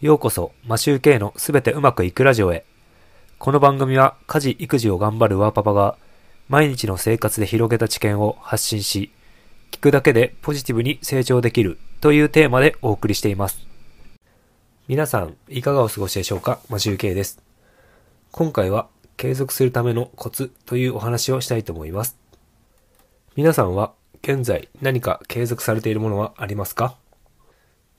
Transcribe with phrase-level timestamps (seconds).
[0.00, 2.64] ようこそ、マシューケイのすべてうまくいくラジオへ。
[3.40, 5.96] この番組は家事・育児を頑張るワーパパが
[6.48, 9.10] 毎日の生活で広げた知見を発信し、
[9.72, 13.66] 聞くだけでポジティブに成長できるというテーマでお送りしています。
[14.86, 16.60] 皆さん、いかがお過ごしでしょうか？
[16.68, 17.42] マシューケイです。
[18.30, 18.86] 今回は
[19.16, 22.16] 継続するためのコツというお話をしたいと思います。
[23.34, 26.94] 皆さんは現在何か継続されているものはありますか？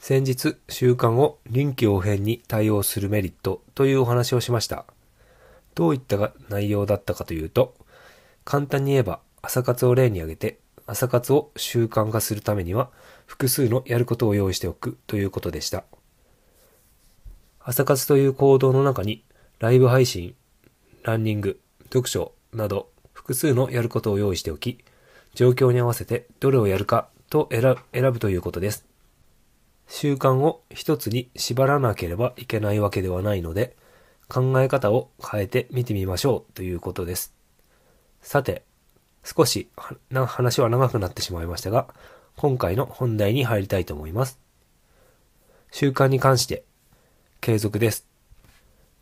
[0.09, 4.87] 先日習慣を臨機応変に対応するメリットというお話をしました。
[5.75, 7.75] どういった内容だったかというと、
[8.43, 12.89] 簡単に言えば朝活を例に挙げて、朝活を習慣化するためには
[13.27, 15.83] 複数のやることを用意しておくということでした。
[17.59, 19.23] 朝活という行動の中に
[19.59, 20.33] ライブ配信、
[21.03, 21.59] ランニング、
[21.93, 24.79] 読書など複数のやることを用意しておき、
[25.35, 27.77] 状況に合わせてどれをやるかと選
[28.11, 28.89] ぶということです。
[29.89, 33.75] 習慣を一つに縛らなければいけないわけではないので、
[34.29, 37.33] 考え方を変えてみてみましょうということです。
[38.21, 38.63] さて、
[39.23, 39.69] 少し
[40.11, 41.87] 話は長くなってしまいましたが、
[42.37, 44.39] 今回の本題に入りたいと思います。
[45.71, 46.63] 習慣に関して、
[47.41, 48.07] 継続です。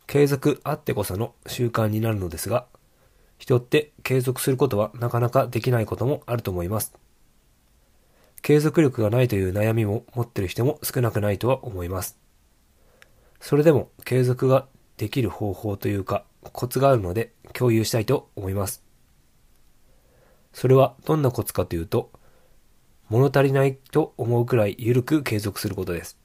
[0.07, 2.65] 継続あってこその習慣になるのですが、
[3.37, 6.93] 人って継続することはなかなかできないこともあると思います。
[8.41, 12.17] 継続力がないという悩みも持ってる人も少なくないとは思います。
[13.39, 18.83] それでも継続ができる方法というかコツがあるので共有したいと思います。
[20.53, 22.11] それはどんなコツかというと、
[23.09, 26.17] 物足りないと思うくらい緩く継続することです。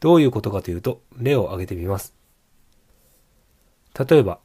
[0.00, 2.14] どういうことかというと、例を挙げてみます。
[4.08, 4.40] 例えば、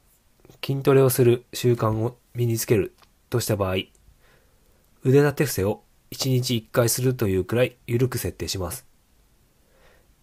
[0.64, 2.94] 筋トレをする習慣を身につける
[3.30, 3.76] とした場合、
[5.04, 8.86] 腕立て伏せを1日1回するというくらい緩く設定します。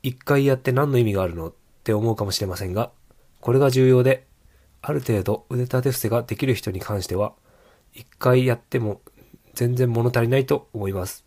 [0.02, 2.92] 1回やって何の意味があるのって思うかもしれませんが、
[3.42, 4.26] これが重要で、
[4.82, 7.34] ある程度腕立て伏せができる人に関しては、
[7.94, 9.02] 1回やっても
[9.54, 11.24] 全然物足りないと思います。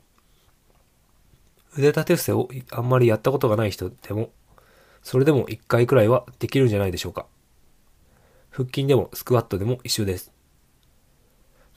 [1.77, 4.31] 腕立て伏せをあんまりやったことがない人でも、
[5.03, 7.27] それでも1回くらいはできるんじゃないでしょうか。
[8.51, 10.34] 腹筋でもスクワットでも一緒です。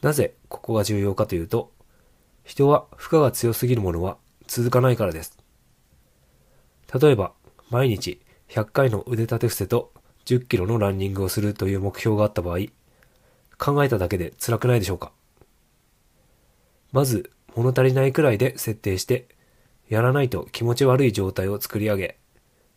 [0.02, 1.72] なぜここが重要かというと、
[2.44, 5.38] 人は負荷が強すぎるものは続かないからです。
[7.02, 7.34] 例えば、
[7.69, 9.91] 毎日100回の腕立て伏せと
[10.25, 12.59] 10キロのランニングをするという目標があった場合、
[13.58, 15.12] 考えただけで辛くないでしょうか
[16.91, 19.28] まず、物足りないくらいで設定して、
[19.90, 22.18] やらないと気持ち悪い状態を作り上げ、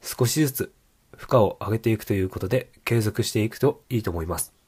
[0.00, 0.72] 少しずつ
[1.16, 4.59] 負荷を上げていくということで継続していくといいと思います。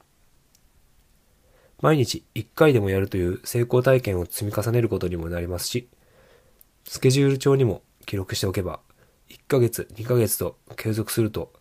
[1.83, 5.89] 毎日1回でもやるという成功体験を積み重ねることにもなりますし、
[6.85, 8.79] スケジュール帳にも記録しておけば、
[9.27, 11.51] 1ヶ月、2ヶ月と継続すると、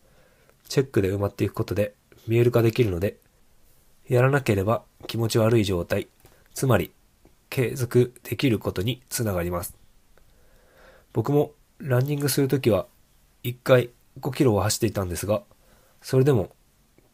[0.68, 1.96] チェックで埋まっていくことで
[2.28, 3.16] 見える化できるので、
[4.08, 6.06] やらなければ気持ち悪い状態、
[6.54, 6.92] つまり
[7.50, 9.76] 継続できることにつながります。
[11.12, 12.86] 僕もランニングするときは
[13.42, 13.90] 1回
[14.20, 15.42] 5キロを走っていたんですが、
[16.00, 16.50] それでも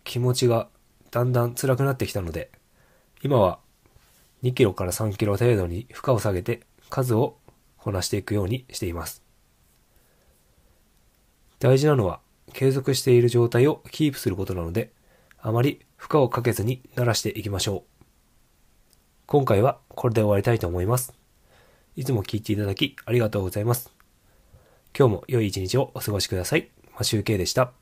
[0.04, 0.68] 気持ちが
[1.10, 2.50] だんだん辛くなってきたので、
[3.22, 3.58] 今は
[4.42, 7.36] 2キロから3キロ程度に負荷を下げて数を
[7.76, 9.22] こなしていくようにしています。
[11.58, 12.20] 大事なのは
[12.52, 14.92] 継続している状態をキープすることなので、
[15.40, 18.04] あまり負荷をかけずに慣らしていきましょう。
[19.26, 21.12] 今回はこれで終わりたいと思います。
[21.96, 23.90] いつも聞いていただきありがとうございます。
[24.96, 26.70] 今日も良い一日をお過ごしください。
[26.96, 27.72] マシュウケイでした。